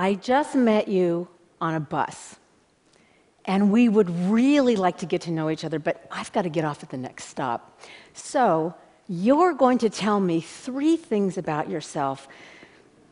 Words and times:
I 0.00 0.14
just 0.14 0.54
met 0.54 0.88
you 0.88 1.28
on 1.60 1.74
a 1.74 1.80
bus, 1.80 2.36
and 3.44 3.70
we 3.70 3.86
would 3.86 4.08
really 4.30 4.74
like 4.74 4.96
to 5.00 5.06
get 5.06 5.20
to 5.22 5.30
know 5.30 5.50
each 5.50 5.62
other, 5.62 5.78
but 5.78 6.06
I've 6.10 6.32
got 6.32 6.42
to 6.42 6.48
get 6.48 6.64
off 6.64 6.82
at 6.82 6.88
the 6.88 6.96
next 6.96 7.24
stop. 7.24 7.78
So, 8.14 8.74
you're 9.10 9.52
going 9.52 9.76
to 9.76 9.90
tell 9.90 10.18
me 10.18 10.40
three 10.40 10.96
things 10.96 11.36
about 11.36 11.68
yourself 11.68 12.28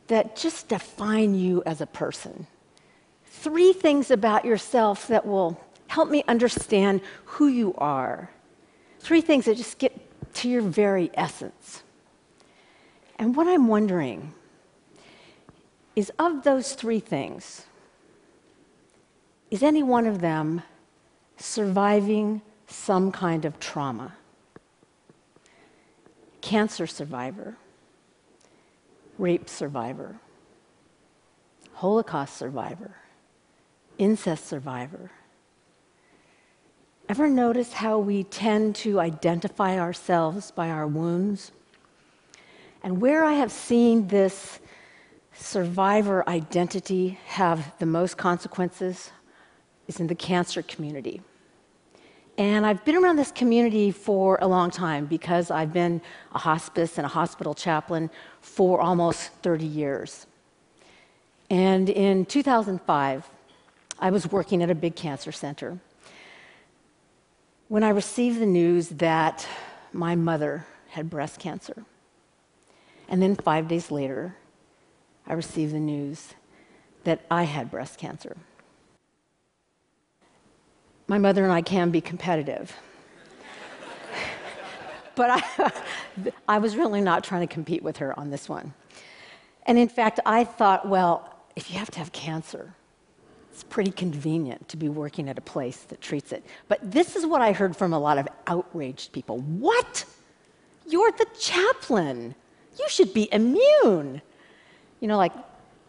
that 0.06 0.34
just 0.34 0.68
define 0.68 1.34
you 1.34 1.62
as 1.66 1.82
a 1.82 1.86
person. 1.86 2.46
Three 3.26 3.74
things 3.74 4.10
about 4.10 4.46
yourself 4.46 5.08
that 5.08 5.26
will 5.26 5.60
help 5.88 6.08
me 6.08 6.24
understand 6.26 7.02
who 7.26 7.48
you 7.48 7.74
are. 7.76 8.30
Three 9.00 9.20
things 9.20 9.44
that 9.44 9.58
just 9.58 9.78
get 9.78 9.92
to 10.36 10.48
your 10.48 10.62
very 10.62 11.10
essence. 11.12 11.82
And 13.18 13.36
what 13.36 13.46
I'm 13.46 13.68
wondering 13.68 14.32
is 15.98 16.12
of 16.16 16.44
those 16.44 16.74
three 16.74 17.00
things, 17.00 17.66
is 19.50 19.64
any 19.64 19.82
one 19.82 20.06
of 20.06 20.20
them 20.20 20.62
surviving 21.38 22.40
some 22.68 23.10
kind 23.10 23.44
of 23.44 23.58
trauma? 23.58 24.14
Cancer 26.40 26.86
survivor, 26.86 27.56
rape 29.18 29.48
survivor, 29.48 30.20
Holocaust 31.72 32.36
survivor, 32.36 32.94
incest 33.98 34.46
survivor. 34.46 35.10
Ever 37.08 37.26
notice 37.26 37.72
how 37.72 37.98
we 37.98 38.22
tend 38.22 38.76
to 38.76 39.00
identify 39.00 39.80
ourselves 39.80 40.52
by 40.52 40.70
our 40.70 40.86
wounds? 40.86 41.50
And 42.84 43.00
where 43.00 43.24
I 43.24 43.32
have 43.32 43.50
seen 43.50 44.06
this 44.06 44.60
survivor 45.38 46.28
identity 46.28 47.18
have 47.26 47.72
the 47.78 47.86
most 47.86 48.16
consequences 48.16 49.10
is 49.86 50.00
in 50.00 50.06
the 50.08 50.14
cancer 50.14 50.62
community. 50.62 51.22
And 52.36 52.66
I've 52.66 52.84
been 52.84 52.96
around 52.96 53.16
this 53.16 53.32
community 53.32 53.90
for 53.90 54.38
a 54.40 54.46
long 54.46 54.70
time 54.70 55.06
because 55.06 55.50
I've 55.50 55.72
been 55.72 56.00
a 56.32 56.38
hospice 56.38 56.98
and 56.98 57.04
a 57.04 57.08
hospital 57.08 57.54
chaplain 57.54 58.10
for 58.40 58.80
almost 58.80 59.32
30 59.42 59.64
years. 59.64 60.26
And 61.50 61.88
in 61.88 62.26
2005, 62.26 63.28
I 63.98 64.10
was 64.10 64.30
working 64.30 64.62
at 64.62 64.70
a 64.70 64.74
big 64.74 64.94
cancer 64.94 65.32
center 65.32 65.78
when 67.68 67.82
I 67.82 67.90
received 67.90 68.40
the 68.40 68.46
news 68.46 68.88
that 68.90 69.46
my 69.92 70.14
mother 70.14 70.66
had 70.90 71.10
breast 71.10 71.40
cancer. 71.40 71.84
And 73.08 73.22
then 73.22 73.34
five 73.34 73.68
days 73.68 73.90
later, 73.90 74.36
I 75.28 75.34
received 75.34 75.74
the 75.74 75.80
news 75.80 76.34
that 77.04 77.20
I 77.30 77.42
had 77.42 77.70
breast 77.70 77.98
cancer. 77.98 78.36
My 81.06 81.18
mother 81.18 81.44
and 81.44 81.52
I 81.52 81.60
can 81.60 81.90
be 81.90 82.00
competitive. 82.00 82.74
but 85.14 85.30
I, 85.30 85.72
I 86.48 86.58
was 86.58 86.76
really 86.76 87.02
not 87.02 87.24
trying 87.24 87.46
to 87.46 87.52
compete 87.52 87.82
with 87.82 87.98
her 87.98 88.18
on 88.18 88.30
this 88.30 88.48
one. 88.48 88.72
And 89.66 89.78
in 89.78 89.88
fact, 89.88 90.18
I 90.24 90.44
thought, 90.44 90.88
well, 90.88 91.34
if 91.54 91.70
you 91.70 91.78
have 91.78 91.90
to 91.90 91.98
have 91.98 92.10
cancer, 92.12 92.74
it's 93.52 93.64
pretty 93.64 93.90
convenient 93.90 94.66
to 94.68 94.78
be 94.78 94.88
working 94.88 95.28
at 95.28 95.36
a 95.36 95.42
place 95.42 95.78
that 95.84 96.00
treats 96.00 96.32
it. 96.32 96.44
But 96.68 96.90
this 96.90 97.16
is 97.16 97.26
what 97.26 97.42
I 97.42 97.52
heard 97.52 97.76
from 97.76 97.92
a 97.92 97.98
lot 97.98 98.16
of 98.16 98.28
outraged 98.46 99.12
people. 99.12 99.40
What? 99.40 100.06
You're 100.86 101.12
the 101.12 101.26
chaplain. 101.38 102.34
You 102.78 102.86
should 102.88 103.12
be 103.12 103.28
immune. 103.30 104.22
You 105.00 105.08
know, 105.08 105.16
like 105.16 105.32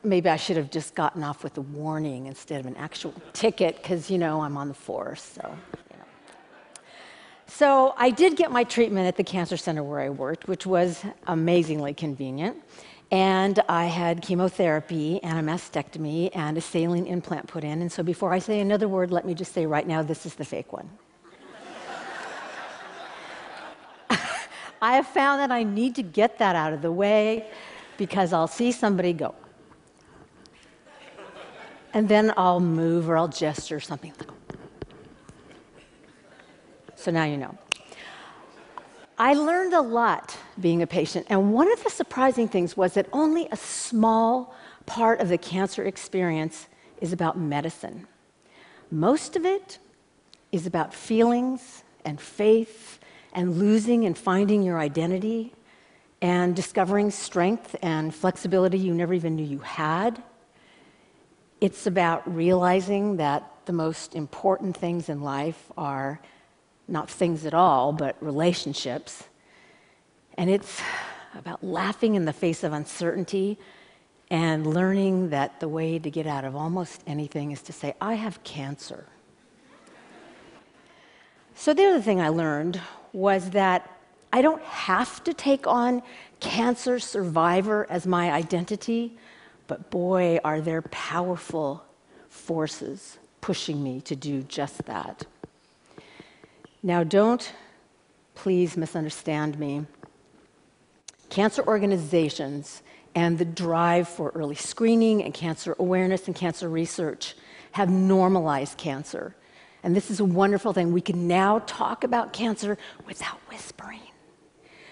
maybe 0.03 0.30
I 0.30 0.36
should 0.36 0.58
have 0.58 0.72
just 0.72 0.96
gotten 0.96 1.24
off 1.24 1.44
with 1.44 1.58
a 1.58 1.62
warning 1.62 2.28
instead 2.28 2.59
of 2.59 2.66
an 2.66 2.75
actual 2.78 3.14
ticket 3.34 3.78
because, 3.78 4.09
you 4.09 4.18
know, 4.18 4.42
I'm 4.42 4.58
on 4.58 4.68
the 4.68 4.74
force. 4.74 5.22
So, 5.22 5.58
you 5.92 5.97
know. 5.97 6.06
so 7.48 7.94
I 7.98 8.09
did 8.09 8.36
get 8.38 8.52
my 8.52 8.64
treatment 8.64 9.08
at 9.08 9.18
the 9.18 9.24
cancer 9.24 9.58
center 9.58 9.84
where 9.84 10.00
I 10.00 10.09
worked, 10.09 10.48
which 10.48 10.66
was 10.66 11.03
amazingly 11.28 11.94
convenient. 11.94 12.58
And 13.12 13.59
I 13.68 13.86
had 13.86 14.22
chemotherapy 14.22 15.22
and 15.24 15.40
a 15.40 15.52
mastectomy 15.52 16.30
and 16.34 16.58
a 16.58 16.62
saline 16.62 17.08
implant 17.08 17.48
put 17.48 17.64
in. 17.64 17.81
And 17.81 17.92
so 17.92 18.03
before 18.03 18.31
I 18.31 18.40
say 18.40 18.59
another 18.59 18.88
word, 18.88 19.12
let 19.12 19.25
me 19.25 19.34
just 19.34 19.52
say 19.52 19.66
right 19.66 19.88
now 19.88 20.03
this 20.03 20.28
is 20.28 20.36
the 20.36 20.46
fake 20.46 20.72
one. 20.72 20.88
I 24.81 24.94
have 24.94 25.08
found 25.08 25.42
that 25.42 25.52
I 25.52 25.64
need 25.64 25.96
to 25.96 26.03
get 26.03 26.38
that 26.38 26.56
out 26.56 26.72
of 26.72 26.84
the 26.84 26.92
way 26.92 27.48
because 28.00 28.32
I'll 28.32 28.48
see 28.48 28.72
somebody 28.72 29.12
go. 29.12 29.36
And 31.94 32.08
then 32.08 32.34
I'll 32.38 32.62
move 32.62 33.10
or 33.10 33.18
I'll 33.18 33.28
gesture 33.28 33.82
something. 33.82 34.14
So 36.96 37.12
now 37.12 37.26
you 37.26 37.38
know. 37.38 37.58
I 39.18 39.34
learned 39.34 39.74
a 39.74 39.82
lot 39.82 40.38
being 40.62 40.82
a 40.82 40.88
patient, 40.88 41.28
and 41.30 41.54
one 41.54 41.70
of 41.72 41.84
the 41.84 41.90
surprising 41.90 42.48
things 42.48 42.78
was 42.78 42.94
that 42.94 43.08
only 43.12 43.50
a 43.52 43.58
small 43.58 44.56
part 44.86 45.20
of 45.20 45.28
the 45.28 45.38
cancer 45.38 45.84
experience 45.84 46.68
is 47.02 47.12
about 47.12 47.38
medicine. 47.38 48.08
Most 48.92 49.36
of 49.36 49.46
it 49.46 49.78
is 50.54 50.66
about 50.66 50.94
feelings 50.94 51.84
and 52.06 52.20
faith 52.22 53.00
and 53.34 53.58
losing 53.58 54.06
and 54.06 54.18
finding 54.18 54.64
your 54.64 54.80
identity 54.80 55.54
and 56.22 56.56
discovering 56.56 57.12
strength 57.12 57.75
and 57.81 58.13
flexibility 58.13 58.78
you 58.78 58.94
never 58.94 59.13
even 59.13 59.35
knew 59.35 59.46
you 59.46 59.59
had. 59.59 60.22
It's 61.62 61.88
about 61.88 62.34
realizing 62.34 63.18
that 63.18 63.50
the 63.66 63.74
most 63.74 64.16
important 64.16 64.75
things 64.75 65.09
in 65.09 65.22
life 65.22 65.72
are 65.78 66.19
not 66.88 67.09
things 67.09 67.46
at 67.46 67.53
all, 67.53 67.94
but 67.94 68.16
relationships. 68.22 69.24
And 70.38 70.50
it's 70.50 70.81
about 71.38 71.63
laughing 71.63 72.16
in 72.16 72.25
the 72.25 72.34
face 72.34 72.63
of 72.63 72.74
uncertainty 72.74 73.57
and 74.31 74.66
learning 74.66 75.30
that 75.30 75.59
the 75.59 75.68
way 75.68 76.00
to 76.00 76.09
get 76.09 76.28
out 76.28 76.46
of 76.46 76.56
almost 76.56 77.03
anything 77.07 77.51
is 77.51 77.62
to 77.63 77.74
say, 77.74 77.94
I 78.00 78.16
have 78.16 78.44
cancer. 78.44 79.06
So, 81.56 81.74
the 81.74 81.86
other 81.86 82.01
thing 82.01 82.22
I 82.22 82.30
learned 82.30 82.80
was 83.12 83.50
that 83.50 83.99
I 84.32 84.42
don't 84.42 84.62
have 84.64 85.24
to 85.24 85.34
take 85.34 85.66
on 85.66 86.04
cancer 86.40 87.00
survivor 87.00 87.88
as 87.90 88.06
my 88.06 88.32
identity, 88.32 89.18
but 89.68 89.90
boy, 89.90 90.40
are 90.44 90.62
there 90.62 90.82
powerful 90.84 91.84
forces 92.30 93.18
pushing 93.42 93.84
me 93.84 94.02
to 94.02 94.16
do 94.16 94.44
just 94.44 94.86
that. 94.86 95.26
Now, 96.84 97.04
don't 97.04 97.52
please 98.36 98.78
misunderstand 98.78 99.60
me. 99.60 99.86
Cancer 101.30 101.66
organizations 101.68 102.82
and 103.16 103.38
the 103.38 103.46
drive 103.46 104.08
for 104.08 104.32
early 104.36 104.56
screening 104.56 105.24
and 105.24 105.34
cancer 105.34 105.76
awareness 105.80 106.28
and 106.28 106.36
cancer 106.36 106.70
research 106.70 107.36
have 107.72 107.90
normalized 107.90 108.78
cancer. 108.78 109.36
And 109.84 109.96
this 109.96 110.10
is 110.10 110.20
a 110.20 110.26
wonderful 110.26 110.74
thing. 110.74 110.92
We 110.92 111.02
can 111.02 111.28
now 111.28 111.60
talk 111.60 112.04
about 112.04 112.34
cancer 112.34 112.78
without 113.06 113.40
whispering. 113.50 114.09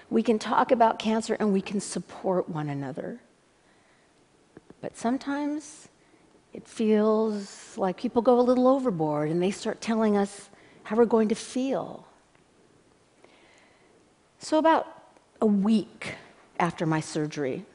We 0.10 0.24
can 0.24 0.40
talk 0.40 0.72
about 0.72 1.00
cancer 1.00 1.36
and 1.40 1.52
we 1.52 1.62
can 1.62 1.80
support 1.80 2.48
one 2.50 2.70
another. 2.70 3.20
But 4.82 4.96
sometimes 4.96 5.90
it 6.54 6.68
feels 6.68 7.78
like 7.78 7.98
people 7.98 8.22
go 8.22 8.40
a 8.40 8.42
little 8.42 8.68
overboard 8.68 9.30
and 9.30 9.42
they 9.42 9.52
start 9.52 9.82
telling 9.82 10.16
us 10.16 10.50
how 10.84 10.96
we're 10.96 11.06
going 11.06 11.28
to 11.30 11.36
feel. 11.36 12.08
So, 14.40 14.58
about 14.58 14.88
a 15.42 15.46
week 15.46 16.16
after 16.60 16.86
my 16.86 17.00
surgery, 17.00 17.66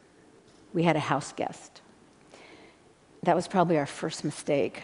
we 0.73 0.85
had 0.85 0.97
a 0.97 1.01
house 1.01 1.33
guest. 1.33 1.83
That 3.25 3.37
was 3.37 3.47
probably 3.47 3.79
our 3.79 3.87
first 3.87 4.25
mistake. 4.25 4.83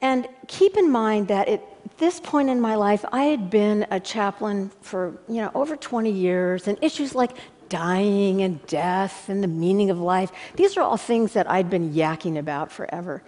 And 0.00 0.28
keep 0.48 0.76
in 0.76 0.90
mind 0.90 1.28
that 1.28 1.48
at 1.48 1.62
this 1.98 2.20
point 2.20 2.50
in 2.50 2.60
my 2.60 2.74
life, 2.74 3.04
I 3.12 3.24
had 3.24 3.50
been 3.50 3.86
a 3.90 3.98
chaplain 3.98 4.70
for 4.80 5.18
you 5.28 5.36
know 5.36 5.50
over 5.54 5.76
20 5.76 6.10
years, 6.10 6.68
and 6.68 6.78
issues 6.82 7.14
like 7.14 7.36
dying 7.68 8.42
and 8.42 8.64
death 8.66 9.28
and 9.28 9.42
the 9.42 9.48
meaning 9.48 9.90
of 9.90 9.98
life, 9.98 10.30
these 10.54 10.76
are 10.76 10.82
all 10.82 10.96
things 10.96 11.32
that 11.32 11.50
I'd 11.50 11.70
been 11.70 11.92
yakking 11.92 12.38
about 12.38 12.70
forever. 12.70 13.22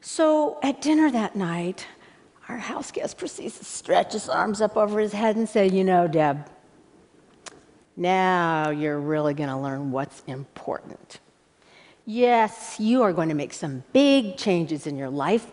So 0.00 0.58
at 0.62 0.80
dinner 0.80 1.10
that 1.10 1.36
night, 1.36 1.86
our 2.48 2.58
house 2.58 2.90
guest 2.90 3.18
proceeds 3.18 3.58
to 3.58 3.64
stretch 3.64 4.12
his 4.12 4.28
arms 4.28 4.60
up 4.60 4.76
over 4.76 5.00
his 5.00 5.12
head 5.12 5.36
and 5.36 5.48
say, 5.48 5.68
You 5.68 5.84
know, 5.84 6.08
Deb, 6.08 6.48
now 7.96 8.70
you're 8.70 8.98
really 8.98 9.34
going 9.34 9.50
to 9.50 9.56
learn 9.56 9.90
what's 9.90 10.22
important. 10.26 11.20
Yes, 12.06 12.76
you 12.80 13.02
are 13.02 13.12
going 13.12 13.28
to 13.28 13.34
make 13.34 13.52
some 13.52 13.84
big 13.92 14.38
changes 14.38 14.86
in 14.86 14.96
your 14.96 15.10
life, 15.10 15.50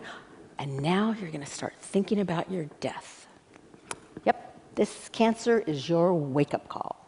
and 0.57 0.79
now 0.79 1.15
you're 1.19 1.31
going 1.31 1.43
to 1.43 1.51
start 1.51 1.73
thinking 1.79 2.19
about 2.19 2.51
your 2.51 2.65
death. 2.79 3.27
Yep, 4.25 4.75
this 4.75 5.09
cancer 5.11 5.59
is 5.59 5.89
your 5.89 6.13
wake 6.13 6.53
up 6.53 6.67
call. 6.69 7.05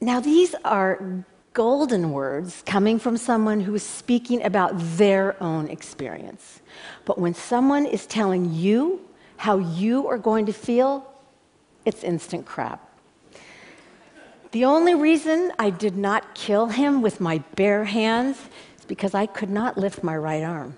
Now, 0.00 0.18
these 0.20 0.54
are 0.64 1.24
golden 1.52 2.12
words 2.12 2.62
coming 2.64 2.98
from 2.98 3.16
someone 3.16 3.60
who 3.60 3.74
is 3.74 3.82
speaking 3.82 4.42
about 4.42 4.72
their 4.74 5.40
own 5.42 5.68
experience. 5.68 6.60
But 7.04 7.18
when 7.18 7.34
someone 7.34 7.86
is 7.86 8.06
telling 8.06 8.54
you 8.54 9.00
how 9.36 9.58
you 9.58 10.06
are 10.06 10.18
going 10.18 10.46
to 10.46 10.52
feel, 10.52 11.06
it's 11.84 12.04
instant 12.04 12.46
crap. 12.46 12.86
The 14.52 14.64
only 14.64 14.94
reason 14.94 15.52
I 15.58 15.70
did 15.70 15.96
not 15.96 16.34
kill 16.34 16.66
him 16.66 17.02
with 17.02 17.20
my 17.20 17.38
bare 17.54 17.84
hands 17.84 18.38
because 18.90 19.14
I 19.14 19.26
could 19.26 19.50
not 19.50 19.78
lift 19.78 20.02
my 20.02 20.16
right 20.16 20.42
arm. 20.42 20.76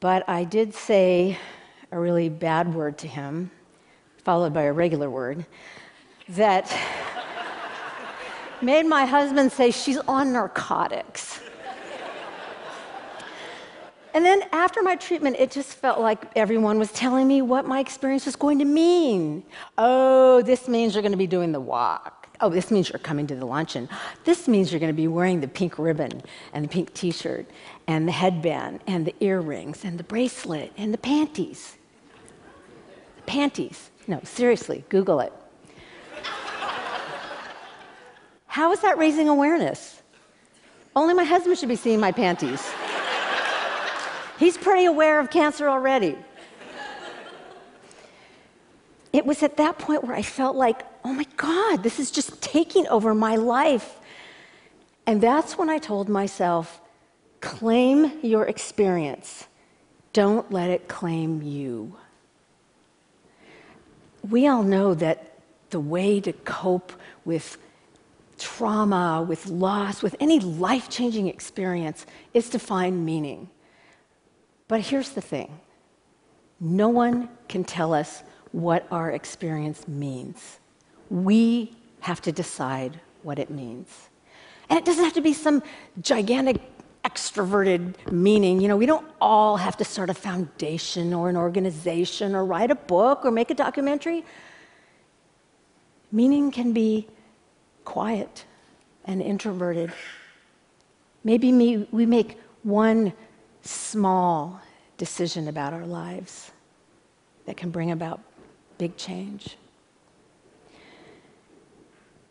But 0.00 0.26
I 0.26 0.44
did 0.44 0.72
say 0.72 1.36
a 1.92 2.00
really 2.00 2.30
bad 2.30 2.74
word 2.74 2.96
to 3.00 3.06
him, 3.06 3.50
followed 4.24 4.54
by 4.54 4.62
a 4.62 4.72
regular 4.72 5.10
word, 5.10 5.44
that 6.30 6.74
made 8.62 8.86
my 8.86 9.04
husband 9.04 9.52
say, 9.52 9.70
She's 9.70 9.98
on 9.98 10.32
narcotics. 10.32 11.38
And 14.14 14.24
then 14.24 14.42
after 14.52 14.82
my 14.82 14.96
treatment, 14.96 15.36
it 15.38 15.50
just 15.50 15.74
felt 15.74 16.00
like 16.00 16.24
everyone 16.34 16.78
was 16.78 16.90
telling 16.92 17.28
me 17.28 17.42
what 17.42 17.66
my 17.66 17.78
experience 17.78 18.24
was 18.24 18.36
going 18.36 18.58
to 18.60 18.64
mean. 18.64 19.42
Oh, 19.76 20.40
this 20.40 20.66
means 20.66 20.94
you're 20.94 21.02
going 21.02 21.12
to 21.12 21.18
be 21.18 21.26
doing 21.26 21.52
the 21.52 21.60
walk. 21.60 22.19
Oh, 22.42 22.48
this 22.48 22.70
means 22.70 22.88
you're 22.88 22.98
coming 22.98 23.26
to 23.26 23.34
the 23.34 23.44
luncheon. 23.44 23.88
This 24.24 24.48
means 24.48 24.72
you're 24.72 24.80
going 24.80 24.92
to 24.92 24.96
be 24.96 25.08
wearing 25.08 25.40
the 25.40 25.48
pink 25.48 25.78
ribbon 25.78 26.22
and 26.54 26.64
the 26.64 26.68
pink 26.68 26.94
t 26.94 27.10
shirt 27.10 27.46
and 27.86 28.08
the 28.08 28.12
headband 28.12 28.80
and 28.86 29.04
the 29.04 29.14
earrings 29.20 29.84
and 29.84 29.98
the 29.98 30.04
bracelet 30.04 30.72
and 30.78 30.94
the 30.94 30.98
panties. 30.98 31.76
The 33.16 33.22
panties. 33.22 33.90
No, 34.06 34.20
seriously, 34.24 34.84
Google 34.88 35.20
it. 35.20 35.32
How 38.46 38.72
is 38.72 38.80
that 38.80 38.98
raising 38.98 39.28
awareness? 39.28 40.02
Only 40.96 41.14
my 41.14 41.24
husband 41.24 41.58
should 41.58 41.68
be 41.68 41.76
seeing 41.76 42.00
my 42.00 42.10
panties. 42.10 42.68
He's 44.38 44.56
pretty 44.56 44.86
aware 44.86 45.20
of 45.20 45.30
cancer 45.30 45.68
already. 45.68 46.16
It 49.12 49.26
was 49.26 49.42
at 49.42 49.56
that 49.56 49.78
point 49.78 50.04
where 50.04 50.14
I 50.14 50.22
felt 50.22 50.56
like, 50.56 50.82
oh 51.04 51.12
my 51.12 51.26
God, 51.36 51.82
this 51.82 51.98
is 51.98 52.10
just 52.10 52.40
taking 52.40 52.86
over 52.88 53.14
my 53.14 53.36
life. 53.36 53.98
And 55.06 55.20
that's 55.20 55.58
when 55.58 55.68
I 55.68 55.78
told 55.78 56.08
myself, 56.08 56.80
claim 57.40 58.12
your 58.22 58.44
experience, 58.44 59.46
don't 60.12 60.50
let 60.52 60.70
it 60.70 60.88
claim 60.88 61.42
you. 61.42 61.96
We 64.28 64.46
all 64.46 64.62
know 64.62 64.94
that 64.94 65.38
the 65.70 65.80
way 65.80 66.20
to 66.20 66.32
cope 66.32 66.92
with 67.24 67.56
trauma, 68.38 69.24
with 69.26 69.46
loss, 69.46 70.02
with 70.02 70.16
any 70.20 70.40
life 70.40 70.88
changing 70.88 71.28
experience 71.28 72.06
is 72.34 72.48
to 72.50 72.58
find 72.58 73.04
meaning. 73.04 73.48
But 74.68 74.80
here's 74.82 75.10
the 75.10 75.20
thing 75.20 75.60
no 76.60 76.88
one 76.88 77.28
can 77.48 77.64
tell 77.64 77.94
us 77.94 78.22
what 78.52 78.86
our 78.90 79.10
experience 79.10 79.86
means. 79.86 80.58
We 81.08 81.76
have 82.00 82.20
to 82.22 82.32
decide 82.32 83.00
what 83.22 83.38
it 83.38 83.50
means. 83.50 84.08
And 84.68 84.78
it 84.78 84.84
doesn't 84.84 85.04
have 85.04 85.14
to 85.14 85.20
be 85.20 85.32
some 85.32 85.62
gigantic 86.00 86.60
extroverted 87.04 87.94
meaning. 88.10 88.60
You 88.60 88.68
know, 88.68 88.76
we 88.76 88.86
don't 88.86 89.06
all 89.20 89.56
have 89.56 89.76
to 89.78 89.84
start 89.84 90.10
a 90.10 90.14
foundation 90.14 91.12
or 91.14 91.28
an 91.28 91.36
organization 91.36 92.34
or 92.34 92.44
write 92.44 92.70
a 92.70 92.74
book 92.74 93.24
or 93.24 93.30
make 93.30 93.50
a 93.50 93.54
documentary. 93.54 94.24
Meaning 96.12 96.50
can 96.50 96.72
be 96.72 97.08
quiet 97.84 98.44
and 99.04 99.22
introverted. 99.22 99.92
Maybe 101.24 101.86
we 101.90 102.06
make 102.06 102.38
one 102.62 103.12
small 103.62 104.60
decision 104.98 105.48
about 105.48 105.72
our 105.72 105.86
lives 105.86 106.50
that 107.46 107.56
can 107.56 107.70
bring 107.70 107.90
about 107.90 108.20
big 108.80 108.96
change. 108.96 109.58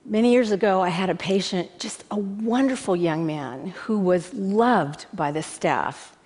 Many 0.03 0.31
years 0.31 0.49
ago, 0.49 0.81
I 0.81 0.89
had 0.89 1.11
a 1.11 1.15
patient, 1.15 1.77
just 1.77 2.03
a 2.09 2.17
wonderful 2.17 2.95
young 2.95 3.27
man 3.27 3.67
who 3.83 3.99
was 3.99 4.33
loved 4.33 5.05
by 5.13 5.31
the 5.31 5.43
staff. 5.43 6.17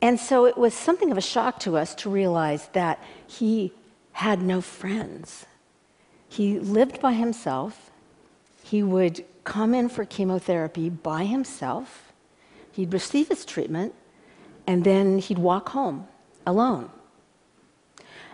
And 0.00 0.20
so 0.20 0.46
it 0.46 0.56
was 0.56 0.74
something 0.74 1.10
of 1.10 1.18
a 1.18 1.20
shock 1.34 1.58
to 1.60 1.76
us 1.76 1.92
to 1.96 2.08
realize 2.08 2.68
that 2.68 3.02
he 3.26 3.72
had 4.12 4.40
no 4.42 4.60
friends. 4.60 5.44
He 6.28 6.60
lived 6.60 7.00
by 7.00 7.14
himself. 7.14 7.90
He 8.62 8.84
would 8.84 9.24
come 9.42 9.74
in 9.74 9.88
for 9.88 10.04
chemotherapy 10.04 10.88
by 10.88 11.24
himself. 11.24 12.12
He'd 12.70 12.92
receive 12.92 13.26
his 13.26 13.44
treatment, 13.44 13.92
and 14.68 14.84
then 14.84 15.18
he'd 15.18 15.38
walk 15.38 15.70
home 15.70 16.06
alone. 16.46 16.90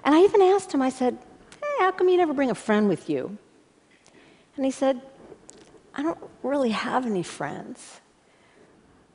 And 0.04 0.14
I 0.14 0.20
even 0.20 0.42
asked 0.42 0.72
him, 0.72 0.82
I 0.82 0.90
said, 0.90 1.18
hey, 1.62 1.84
how 1.84 1.90
come 1.92 2.08
you 2.08 2.16
never 2.16 2.34
bring 2.34 2.50
a 2.50 2.54
friend 2.54 2.88
with 2.88 3.08
you? 3.08 3.36
And 4.56 4.64
he 4.64 4.70
said, 4.70 5.00
I 5.94 6.02
don't 6.02 6.18
really 6.42 6.70
have 6.70 7.06
any 7.06 7.22
friends. 7.22 8.00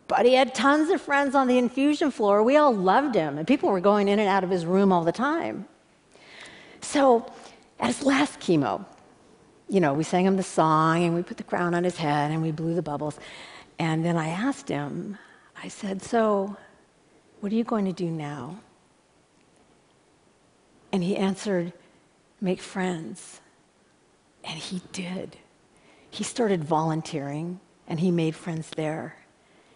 But 0.07 0.25
he 0.25 0.33
had 0.33 0.55
tons 0.55 0.89
of 0.89 0.99
friends 1.01 1.35
on 1.35 1.47
the 1.47 1.57
infusion 1.57 2.09
floor. 2.09 2.41
We 2.41 2.57
all 2.57 2.75
loved 2.75 3.13
him, 3.13 3.37
and 3.37 3.47
people 3.47 3.69
were 3.69 3.79
going 3.79 4.07
in 4.07 4.17
and 4.17 4.27
out 4.27 4.43
of 4.43 4.49
his 4.49 4.65
room 4.65 4.91
all 4.91 5.03
the 5.03 5.11
time. 5.11 5.67
So, 6.81 7.31
at 7.79 7.87
his 7.87 8.03
last 8.03 8.39
chemo, 8.39 8.85
you 9.69 9.79
know, 9.79 9.93
we 9.93 10.03
sang 10.03 10.25
him 10.25 10.35
the 10.35 10.43
song 10.43 11.03
and 11.03 11.13
we 11.13 11.21
put 11.21 11.37
the 11.37 11.43
crown 11.43 11.75
on 11.75 11.83
his 11.83 11.95
head 11.95 12.31
and 12.31 12.41
we 12.41 12.51
blew 12.51 12.73
the 12.73 12.81
bubbles. 12.81 13.19
And 13.77 14.03
then 14.03 14.17
I 14.17 14.29
asked 14.29 14.67
him, 14.67 15.17
I 15.63 15.67
said, 15.67 16.01
So, 16.01 16.57
what 17.39 17.51
are 17.51 17.55
you 17.55 17.63
going 17.63 17.85
to 17.85 17.93
do 17.93 18.09
now? 18.09 18.57
And 20.91 21.03
he 21.03 21.15
answered, 21.15 21.73
Make 22.41 22.61
friends. 22.61 23.41
And 24.43 24.57
he 24.57 24.81
did. 24.91 25.37
He 26.09 26.23
started 26.23 26.63
volunteering 26.63 27.59
and 27.87 27.99
he 27.99 28.11
made 28.11 28.35
friends 28.35 28.69
there. 28.75 29.17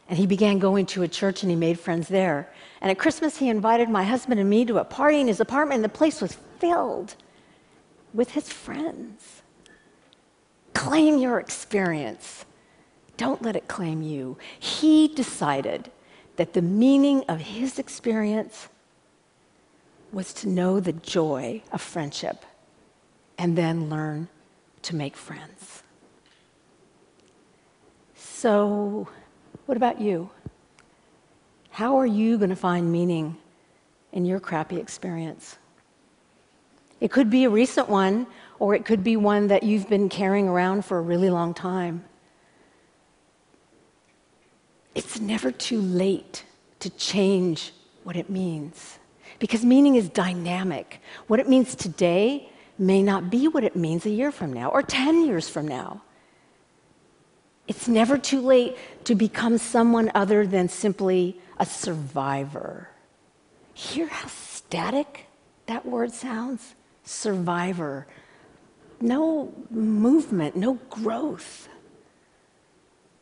And 0.08 0.18
he 0.18 0.28
began 0.28 0.60
going 0.60 0.86
to 0.88 1.04
a 1.04 1.08
church 1.08 1.44
and 1.44 1.50
he 1.50 1.56
made 1.56 1.80
friends 1.80 2.08
there. 2.08 2.52
And 2.82 2.92
at 2.92 2.98
Christmas, 2.98 3.38
he 3.38 3.50
invited 3.50 3.90
my 3.90 4.04
husband 4.04 4.40
and 4.40 4.50
me 4.50 4.66
to 4.66 4.78
a 4.78 4.86
party 4.86 5.20
in 5.20 5.28
his 5.28 5.40
apartment, 5.40 5.78
and 5.78 5.84
the 5.86 5.90
place 5.90 6.22
was 6.22 6.38
filled 6.60 7.16
with 8.14 8.32
his 8.32 8.50
friends. 8.50 9.42
Claim 10.74 11.18
your 11.18 11.40
experience. 11.40 12.46
Don't 13.16 13.42
let 13.42 13.56
it 13.56 13.68
claim 13.68 14.02
you. 14.02 14.38
He 14.60 15.08
decided 15.08 15.90
that 16.36 16.54
the 16.54 16.62
meaning 16.62 17.24
of 17.30 17.40
his 17.40 17.80
experience 17.80 18.68
was 20.14 20.32
to 20.32 20.48
know 20.48 20.80
the 20.80 20.94
joy 20.94 21.62
of 21.72 21.82
friendship 21.82 22.46
and 23.38 23.58
then 23.58 23.90
learn 23.90 24.28
to 24.84 24.96
make 24.96 25.18
friends. 25.18 25.82
So, 28.16 29.08
what 29.66 29.76
about 29.76 30.00
you? 30.00 30.30
How 31.72 31.98
are 31.98 32.06
you 32.06 32.38
going 32.38 32.52
to 32.52 32.56
find 32.56 32.92
meaning 32.92 33.38
in 34.12 34.26
your 34.26 34.40
crappy 34.40 34.78
experience? 34.78 35.58
It 37.02 37.12
could 37.12 37.30
be 37.30 37.46
a 37.46 37.50
recent 37.50 37.90
one, 37.90 38.28
or 38.60 38.76
it 38.76 38.86
could 38.86 39.04
be 39.04 39.18
one 39.18 39.48
that 39.48 39.64
you've 39.64 39.90
been 39.90 40.10
carrying 40.10 40.48
around 40.48 40.86
for 40.86 41.00
a 41.00 41.02
really 41.02 41.30
long 41.30 41.54
time. 41.54 42.06
It's 44.94 45.20
never 45.20 45.52
too 45.52 45.82
late 45.82 46.46
to 46.82 46.90
change 46.92 47.74
what 48.04 48.16
it 48.16 48.30
means 48.30 49.00
because 49.44 49.66
meaning 49.66 49.96
is 49.96 50.08
dynamic. 50.08 51.02
What 51.28 51.38
it 51.38 51.50
means 51.50 51.76
today 51.76 52.50
may 52.80 53.04
not 53.04 53.30
be 53.30 53.50
what 53.50 53.66
it 53.66 53.76
means 53.76 54.06
a 54.06 54.10
year 54.10 54.32
from 54.32 54.54
now 54.54 54.70
or 54.70 54.82
10 54.82 55.26
years 55.26 55.50
from 55.50 55.68
now. 55.68 56.02
It's 57.68 57.90
never 57.90 58.18
too 58.18 58.40
late 58.40 58.78
to 59.04 59.16
become 59.16 59.58
someone 59.58 60.10
other 60.16 60.48
than 60.48 60.70
simply 60.70 61.42
a 61.58 61.66
survivor. 61.66 62.88
Hear 63.74 64.08
how 64.08 64.30
static 64.30 65.26
that 65.66 65.86
word 65.86 66.14
sounds? 66.14 66.76
Survivor. 67.04 68.08
No 69.02 69.54
movement, 69.70 70.56
no 70.56 70.76
growth. 70.90 71.68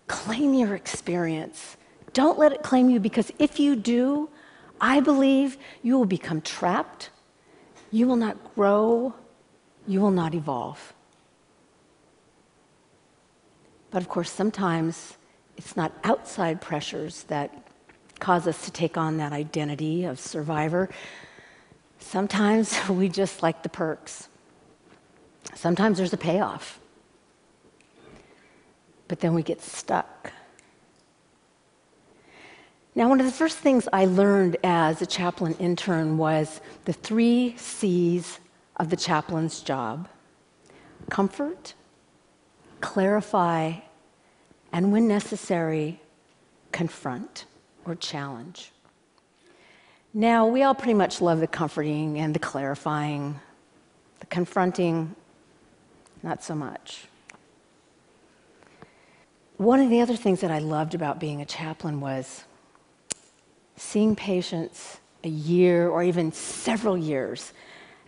Claim 0.05 0.53
your 0.53 0.75
experience. 0.75 1.77
Don't 2.13 2.37
let 2.37 2.51
it 2.51 2.61
claim 2.61 2.91
you 2.91 2.99
because 2.99 3.31
if 3.39 3.59
you 3.59 3.75
do, 3.75 4.29
I 4.81 4.99
believe 4.99 5.57
you 5.83 5.97
will 5.97 6.05
become 6.05 6.41
trapped, 6.41 7.11
you 7.91 8.07
will 8.07 8.15
not 8.15 8.55
grow, 8.55 9.13
you 9.87 10.01
will 10.01 10.11
not 10.11 10.33
evolve. 10.33 10.93
But 13.91 14.01
of 14.01 14.09
course, 14.09 14.31
sometimes 14.31 15.17
it's 15.55 15.77
not 15.77 15.93
outside 16.03 16.61
pressures 16.61 17.23
that 17.23 17.67
cause 18.19 18.47
us 18.47 18.65
to 18.65 18.71
take 18.71 18.97
on 18.97 19.17
that 19.17 19.33
identity 19.33 20.05
of 20.05 20.19
survivor. 20.19 20.89
Sometimes 21.99 22.77
we 22.89 23.07
just 23.07 23.43
like 23.43 23.61
the 23.61 23.69
perks. 23.69 24.29
Sometimes 25.53 25.97
there's 25.97 26.13
a 26.13 26.17
payoff. 26.17 26.79
but 29.07 29.19
then 29.19 29.33
we 29.33 29.43
get 29.43 29.61
stuck. 29.61 30.31
Now, 32.93 33.07
one 33.07 33.21
of 33.21 33.25
the 33.25 33.31
first 33.31 33.57
things 33.57 33.87
I 33.93 34.03
learned 34.03 34.57
as 34.65 35.01
a 35.01 35.05
chaplain 35.05 35.55
intern 35.59 36.17
was 36.17 36.59
the 36.83 36.91
three 36.91 37.55
C's 37.57 38.39
of 38.75 38.89
the 38.89 38.97
chaplain's 38.97 39.61
job 39.61 40.09
comfort, 41.09 41.73
clarify, 42.81 43.73
and 44.73 44.91
when 44.91 45.07
necessary, 45.07 46.01
confront 46.71 47.45
or 47.85 47.95
challenge. 47.95 48.71
Now, 50.13 50.45
we 50.45 50.63
all 50.63 50.75
pretty 50.75 50.93
much 50.93 51.21
love 51.21 51.39
the 51.39 51.47
comforting 51.47 52.17
and 52.17 52.33
the 52.33 52.39
clarifying, 52.39 53.39
the 54.19 54.25
confronting, 54.25 55.15
not 56.23 56.43
so 56.43 56.55
much. 56.55 57.05
One 59.55 59.79
of 59.79 59.89
the 59.89 60.01
other 60.01 60.15
things 60.17 60.41
that 60.41 60.51
I 60.51 60.59
loved 60.59 60.93
about 60.93 61.19
being 61.19 61.41
a 61.41 61.45
chaplain 61.45 62.01
was 62.01 62.43
seeing 63.81 64.15
patients 64.15 64.99
a 65.23 65.29
year 65.29 65.89
or 65.89 66.03
even 66.03 66.31
several 66.31 66.95
years 66.95 67.51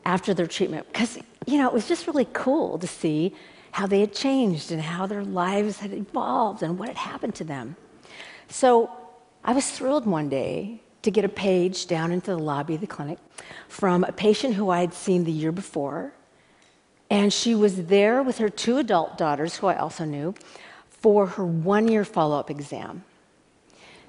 after 0.05 0.33
their 0.33 0.45
treatment 0.45 0.85
because 0.91 1.17
you 1.47 1.57
know 1.57 1.67
it 1.67 1.73
was 1.73 1.87
just 1.87 2.05
really 2.05 2.27
cool 2.31 2.77
to 2.77 2.87
see 2.87 3.33
how 3.71 3.87
they 3.87 3.99
had 3.99 4.13
changed 4.13 4.71
and 4.71 4.81
how 4.81 5.07
their 5.07 5.23
lives 5.23 5.79
had 5.79 5.91
evolved 5.91 6.61
and 6.61 6.77
what 6.77 6.89
had 6.89 6.97
happened 6.97 7.33
to 7.33 7.43
them. 7.43 7.75
So 8.47 8.91
i 9.43 9.51
was 9.51 9.69
thrilled 9.71 10.05
one 10.05 10.29
day 10.29 10.79
to 11.01 11.11
get 11.11 11.25
a 11.25 11.29
page 11.29 11.87
down 11.87 12.11
into 12.11 12.31
the 12.31 12.37
lobby 12.37 12.75
of 12.75 12.81
the 12.81 12.87
clinic 12.87 13.17
from 13.67 14.03
a 14.03 14.11
patient 14.11 14.53
who 14.53 14.69
i 14.69 14.79
had 14.79 14.93
seen 14.93 15.23
the 15.23 15.31
year 15.31 15.51
before 15.51 16.13
and 17.09 17.33
she 17.33 17.53
was 17.53 17.87
there 17.87 18.23
with 18.23 18.37
her 18.37 18.47
two 18.47 18.77
adult 18.77 19.17
daughters 19.17 19.57
who 19.57 19.67
i 19.67 19.75
also 19.75 20.05
knew 20.05 20.33
for 20.87 21.25
her 21.35 21.45
one 21.45 21.87
year 21.89 22.05
follow-up 22.05 22.49
exam 22.49 23.03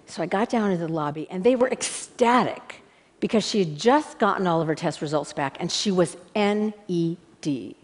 so 0.06 0.22
I 0.22 0.26
got 0.26 0.48
down 0.48 0.70
into 0.70 0.86
the 0.86 0.92
lobby, 0.92 1.26
and 1.30 1.42
they 1.42 1.56
were 1.56 1.68
ecstatic 1.68 2.82
because 3.20 3.46
she 3.46 3.60
had 3.60 3.78
just 3.78 4.18
gotten 4.18 4.46
all 4.46 4.60
of 4.60 4.66
her 4.66 4.74
test 4.74 5.00
results 5.00 5.32
back, 5.32 5.56
and 5.60 5.70
she 5.70 5.90
was 5.90 6.16
NED, 6.36 7.74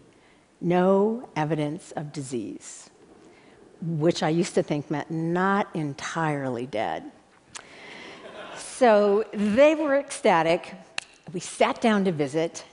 no 0.61 1.29
evidence 1.35 1.91
of 1.93 2.13
disease, 2.13 2.89
which 3.81 4.21
I 4.21 4.29
used 4.29 4.53
to 4.55 4.63
think 4.63 4.91
meant 4.91 5.09
not 5.09 5.67
entirely 5.73 6.67
dead. 6.67 7.11
so 8.55 9.25
they 9.33 9.75
were 9.75 9.95
ecstatic. 9.95 10.75
We 11.33 11.39
sat 11.39 11.81
down 11.81 12.05
to 12.05 12.11
visit, 12.11 12.63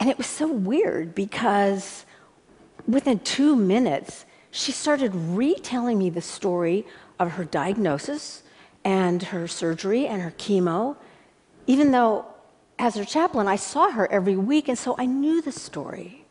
and 0.00 0.10
it 0.10 0.18
was 0.18 0.26
so 0.26 0.52
weird 0.52 1.14
because 1.14 2.04
within 2.86 3.20
two 3.20 3.56
minutes, 3.56 4.26
she 4.50 4.72
started 4.72 5.14
retelling 5.14 5.98
me 5.98 6.10
the 6.10 6.20
story 6.20 6.84
of 7.26 7.34
her 7.34 7.44
diagnosis 7.44 8.42
and 8.84 9.22
her 9.22 9.46
surgery 9.46 10.06
and 10.06 10.22
her 10.22 10.32
chemo, 10.32 10.96
even 11.66 11.90
though 11.90 12.26
as 12.78 12.96
her 12.96 13.04
chaplain, 13.04 13.46
I 13.46 13.56
saw 13.56 13.90
her 13.90 14.10
every 14.10 14.36
week, 14.36 14.68
and 14.68 14.76
so 14.76 14.96
I 14.98 15.06
knew 15.06 15.40
the 15.40 15.52
story. 15.52 16.24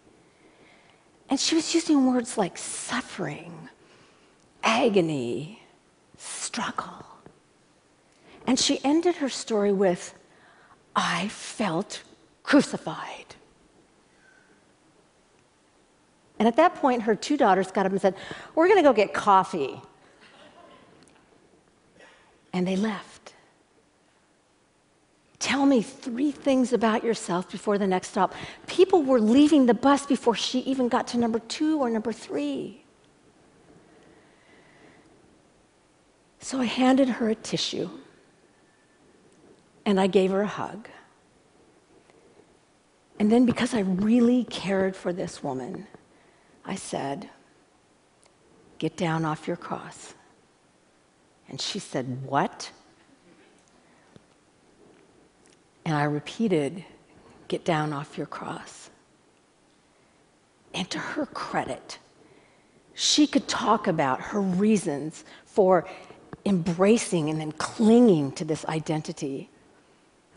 And 1.29 1.39
she 1.39 1.55
was 1.55 1.73
using 1.73 2.07
words 2.07 2.37
like 2.37 2.57
suffering, 2.57 3.69
agony, 4.63 5.63
struggle. 6.17 7.05
And 8.45 8.59
she 8.59 8.83
ended 8.83 9.15
her 9.15 9.29
story 9.29 9.71
with, 9.71 10.13
I 10.93 11.29
felt 11.29 12.03
crucified. 12.43 13.35
And 16.37 16.47
at 16.47 16.57
that 16.57 16.75
point, 16.75 17.03
her 17.03 17.15
two 17.15 17.37
daughters 17.37 17.71
got 17.71 17.85
up 17.85 17.91
and 17.93 18.01
said, 18.01 18.15
We're 18.55 18.67
going 18.67 18.79
to 18.79 18.83
go 18.83 18.93
get 18.93 19.13
coffee 19.13 19.79
and 22.53 22.67
they 22.67 22.75
left. 22.75 23.33
Tell 25.39 25.65
me 25.65 25.81
three 25.81 26.31
things 26.31 26.71
about 26.71 27.03
yourself 27.03 27.51
before 27.51 27.77
the 27.77 27.87
next 27.87 28.09
stop. 28.09 28.33
People 28.67 29.01
were 29.01 29.19
leaving 29.19 29.65
the 29.65 29.73
bus 29.73 30.05
before 30.05 30.35
she 30.35 30.59
even 30.59 30.87
got 30.87 31.07
to 31.07 31.17
number 31.17 31.39
two 31.39 31.79
or 31.79 31.89
number 31.89 32.11
three. 32.11 32.83
So 36.39 36.59
I 36.59 36.65
handed 36.65 37.09
her 37.09 37.29
a 37.29 37.35
tissue 37.35 37.89
and 39.85 39.99
I 39.99 40.07
gave 40.07 40.31
her 40.31 40.41
a 40.41 40.47
hug. 40.47 40.87
And 43.19 43.31
then, 43.31 43.45
because 43.45 43.73
I 43.75 43.81
really 43.81 44.45
cared 44.45 44.95
for 44.95 45.13
this 45.13 45.43
woman, 45.43 45.85
I 46.65 46.75
said, 46.75 47.29
Get 48.79 48.97
down 48.97 49.25
off 49.25 49.47
your 49.47 49.57
cross. 49.57 50.15
And 51.51 51.59
she 51.59 51.79
said, 51.79 52.23
What? 52.25 52.71
And 55.85 55.95
I 55.95 56.05
repeated, 56.05 56.83
Get 57.49 57.65
down 57.65 57.91
off 57.91 58.17
your 58.17 58.25
cross. 58.25 58.89
And 60.73 60.89
to 60.89 60.97
her 60.97 61.25
credit, 61.25 61.99
she 62.93 63.27
could 63.27 63.49
talk 63.49 63.87
about 63.87 64.21
her 64.21 64.39
reasons 64.41 65.25
for 65.45 65.85
embracing 66.45 67.29
and 67.29 67.41
then 67.41 67.51
clinging 67.51 68.31
to 68.33 68.45
this 68.45 68.65
identity. 68.67 69.49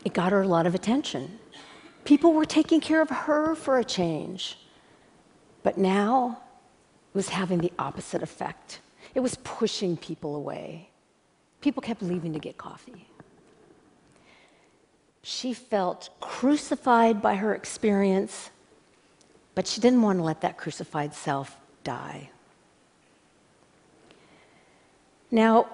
It 0.03 0.13
got 0.13 0.33
her 0.33 0.41
a 0.41 0.47
lot 0.47 0.67
of 0.67 0.75
attention. 0.75 1.39
People 2.03 2.33
were 2.33 2.45
taking 2.45 2.81
care 2.81 3.01
of 3.01 3.09
her 3.09 3.55
for 3.55 3.79
a 3.79 3.85
change. 3.85 4.57
But 5.63 5.77
now 5.77 6.41
it 7.13 7.17
was 7.17 7.29
having 7.29 7.59
the 7.59 7.71
opposite 7.79 8.21
effect. 8.21 8.81
It 9.13 9.21
was 9.21 9.35
pushing 9.45 9.95
people 9.95 10.35
away. 10.35 10.89
People 11.65 11.81
kept 11.81 12.03
leaving 12.03 12.31
to 12.33 12.37
get 12.37 12.59
coffee. 12.59 13.07
She 15.23 15.51
felt 15.51 16.11
crucified 16.19 17.23
by 17.23 17.33
her 17.37 17.55
experience, 17.55 18.51
but 19.55 19.65
she 19.65 19.81
didn't 19.81 20.03
want 20.03 20.19
to 20.19 20.23
let 20.23 20.41
that 20.41 20.59
crucified 20.59 21.15
self 21.15 21.57
die. 21.83 22.29
Now, 25.31 25.67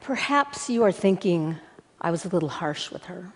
perhaps 0.00 0.68
you 0.68 0.82
are 0.82 0.92
thinking 0.92 1.56
I 2.02 2.10
was 2.10 2.26
a 2.26 2.28
little 2.28 2.50
harsh 2.50 2.90
with 2.90 3.06
her. 3.06 3.32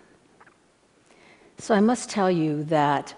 So 1.57 1.73
I 1.73 1.79
must 1.79 2.11
tell 2.11 2.29
you 2.29 2.65
that 2.65 3.15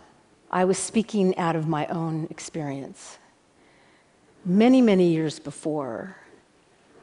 I 0.49 0.63
was 0.63 0.77
speaking 0.77 1.37
out 1.37 1.57
of 1.57 1.67
my 1.67 1.87
own 1.87 2.27
experience. 2.29 3.17
Many, 4.45 4.81
many 4.81 5.09
years 5.09 5.39
before, 5.39 6.15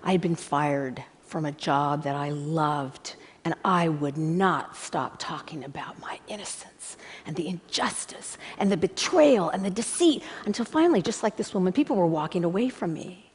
I 0.03 0.13
had 0.13 0.23
been 0.23 0.35
fired 0.35 1.05
from 1.35 1.47
a 1.47 1.51
job 1.51 2.05
that 2.05 2.15
I 2.15 2.29
loved, 2.29 3.17
and 3.45 3.57
I 3.65 3.89
would 3.89 4.17
not 4.17 4.77
stop 4.77 5.17
talking 5.19 5.65
about 5.65 5.99
my 5.99 6.21
innocence 6.29 6.97
and 7.27 7.35
the 7.35 7.49
injustice 7.49 8.39
and 8.57 8.71
the 8.71 8.77
betrayal 8.77 9.49
and 9.49 9.65
the 9.65 9.71
deceit 9.71 10.23
until 10.47 10.65
finally, 10.65 11.03
just 11.03 11.25
like 11.25 11.37
this 11.37 11.53
woman, 11.53 11.73
people 11.73 11.97
were 11.97 12.07
walking 12.07 12.45
away 12.45 12.69
from 12.69 12.95
me. 12.95 13.33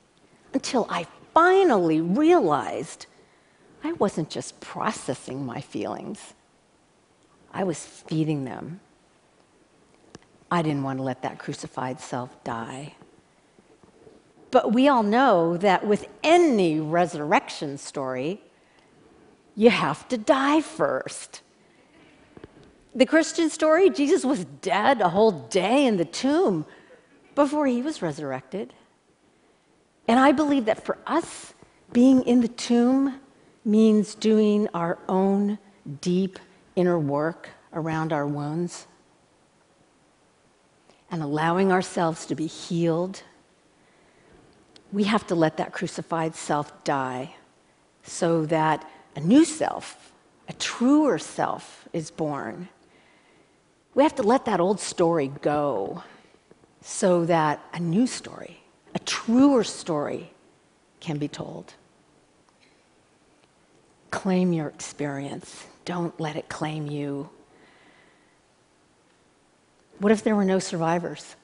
Until 0.53 0.87
I 0.89 1.07
finally 1.33 1.99
realized 1.99 3.05
I 3.83 3.91
wasn't 3.91 4.29
just 4.29 4.61
processing 4.61 5.45
my 5.45 5.59
feelings, 5.59 6.35
I 7.53 7.65
was 7.65 7.85
feeding 7.85 8.45
them. 8.45 8.79
I 10.49 10.61
didn't 10.61 10.83
want 10.83 10.99
to 10.99 11.03
let 11.03 11.21
that 11.23 11.37
crucified 11.37 11.99
self 11.99 12.41
die. 12.45 12.95
But 14.51 14.73
we 14.73 14.87
all 14.87 15.03
know 15.03 15.57
that 15.57 15.85
with 15.85 16.07
any 16.23 16.79
resurrection 16.79 17.77
story, 17.77 18.41
you 19.55 19.69
have 19.69 20.07
to 20.07 20.17
die 20.17 20.61
first. 20.61 21.41
The 22.95 23.05
Christian 23.05 23.49
story, 23.49 23.89
Jesus 23.89 24.25
was 24.25 24.45
dead 24.61 25.01
a 25.01 25.09
whole 25.09 25.31
day 25.31 25.85
in 25.85 25.97
the 25.97 26.05
tomb 26.05 26.65
before 27.35 27.67
he 27.67 27.81
was 27.81 28.01
resurrected. 28.01 28.73
And 30.07 30.19
I 30.19 30.31
believe 30.31 30.65
that 30.65 30.83
for 30.83 30.97
us, 31.05 31.53
being 31.93 32.23
in 32.23 32.41
the 32.41 32.47
tomb 32.47 33.19
means 33.63 34.15
doing 34.15 34.67
our 34.73 34.97
own 35.07 35.59
deep 36.01 36.39
inner 36.75 36.97
work 36.97 37.49
around 37.73 38.11
our 38.11 38.25
wounds 38.25 38.87
and 41.11 41.21
allowing 41.21 41.71
ourselves 41.71 42.25
to 42.25 42.35
be 42.35 42.47
healed 42.47 43.23
we 44.91 45.03
have 45.03 45.25
to 45.27 45.35
let 45.35 45.57
that 45.57 45.71
crucified 45.71 46.35
self 46.35 46.83
die 46.83 47.35
so 48.03 48.45
that 48.45 48.89
a 49.15 49.19
new 49.19 49.45
self, 49.45 50.11
a 50.47 50.53
truer 50.53 51.19
self, 51.19 51.87
is 51.93 52.11
born. 52.11 52.69
We 53.93 54.03
have 54.03 54.15
to 54.15 54.23
let 54.23 54.45
that 54.45 54.59
old 54.59 54.79
story 54.79 55.31
go 55.41 56.03
so 56.81 57.25
that 57.25 57.59
a 57.73 57.79
new 57.79 58.07
story, 58.07 58.61
a 58.95 58.99
truer 58.99 59.63
story, 59.63 60.31
can 60.99 61.17
be 61.17 61.27
told. 61.27 61.73
Claim 64.11 64.53
your 64.53 64.67
experience, 64.67 65.65
don't 65.85 66.17
let 66.19 66.35
it 66.35 66.49
claim 66.49 66.87
you. 66.87 67.29
What 69.99 70.11
if 70.11 70.23
there 70.23 70.35
were 70.35 70.45
no 70.45 70.59
survivors? 70.59 71.35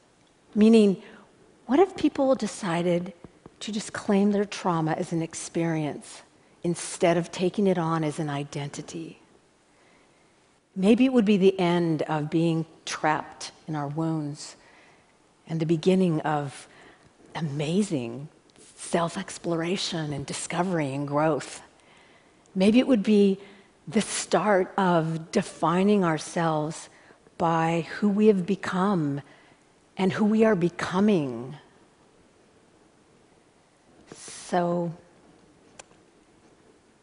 Meaning, 0.56 1.02
what 1.66 1.80
if 1.80 1.96
people 1.96 2.36
decided 2.36 3.14
to 3.62 3.72
just 3.72 3.94
claim 3.94 4.32
their 4.32 4.46
trauma 4.46 4.94
as 4.94 5.12
an 5.12 5.22
experience 5.22 6.24
instead 6.64 7.18
of 7.18 7.32
taking 7.32 7.68
it 7.68 7.78
on 7.78 8.04
as 8.04 8.20
an 8.20 8.30
identity. 8.30 9.20
Maybe 10.76 11.06
it 11.06 11.14
would 11.14 11.26
be 11.26 11.38
the 11.38 11.58
end 11.60 12.02
of 12.04 12.30
being 12.30 12.66
trapped 12.86 13.52
in 13.68 13.76
our 13.76 13.88
wounds 13.88 14.56
and 15.48 15.60
the 15.60 15.66
beginning 15.66 16.22
of 16.22 16.68
amazing 17.36 18.30
self 18.76 19.18
exploration 19.18 20.14
and 20.14 20.26
discovery 20.26 20.94
and 20.94 21.08
growth. 21.08 21.62
Maybe 22.54 22.80
it 22.80 22.88
would 22.88 23.04
be 23.04 23.40
the 23.88 24.02
start 24.02 24.74
of 24.78 25.32
defining 25.32 26.04
ourselves 26.04 26.90
by 27.38 27.88
who 28.00 28.10
we 28.10 28.28
have 28.28 28.46
become 28.46 29.22
and 29.98 30.12
who 30.12 30.26
we 30.26 30.44
are 30.44 30.56
becoming. 30.56 31.56
So 34.48 34.92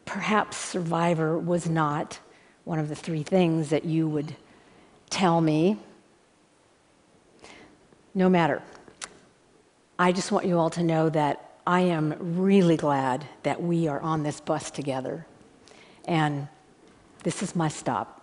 perhaps 0.05 0.55
survivor 0.55 1.37
was 1.37 1.67
not 1.67 2.19
one 2.63 2.79
of 2.79 2.87
the 2.87 2.95
three 2.95 3.23
things 3.23 3.69
that 3.71 3.83
you 3.83 4.07
would 4.07 4.33
tell 5.09 5.41
me. 5.41 5.77
No 8.15 8.29
matter. 8.29 8.61
I 9.99 10.13
just 10.13 10.31
want 10.31 10.45
you 10.45 10.57
all 10.57 10.69
to 10.69 10.83
know 10.83 11.09
that 11.09 11.57
I 11.67 11.81
am 11.81 12.15
really 12.37 12.77
glad 12.77 13.25
that 13.43 13.61
we 13.61 13.89
are 13.89 13.99
on 13.99 14.23
this 14.23 14.39
bus 14.39 14.71
together. 14.71 15.25
And 16.05 16.47
this 17.23 17.43
is 17.43 17.57
my 17.57 17.67
stop. 17.67 18.22